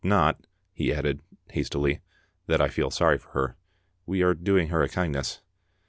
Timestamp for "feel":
2.69-2.89